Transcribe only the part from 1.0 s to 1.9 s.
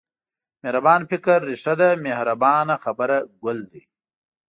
فکر رېښه ده